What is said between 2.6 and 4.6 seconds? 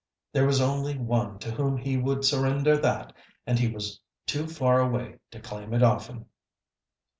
that, and he was too